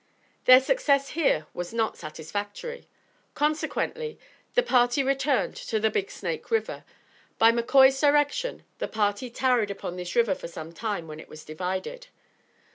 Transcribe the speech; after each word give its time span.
Their 0.45 0.59
success 0.61 1.09
here 1.09 1.45
was 1.53 1.75
not 1.75 1.95
satisfactory; 1.95 2.87
consequently, 3.35 4.17
the 4.55 4.63
party 4.63 5.03
returned 5.03 5.55
to 5.55 5.79
the 5.79 5.91
Big 5.91 6.09
Snake 6.09 6.49
River. 6.49 6.83
By 7.37 7.51
McCoy's 7.51 8.01
direction 8.01 8.63
the 8.79 8.87
party 8.87 9.29
tarried 9.29 9.69
upon 9.69 9.97
this 9.97 10.15
river 10.15 10.33
for 10.33 10.47
some 10.47 10.73
time 10.73 11.07
when 11.07 11.19
it 11.19 11.29
was 11.29 11.45
divided. 11.45 12.07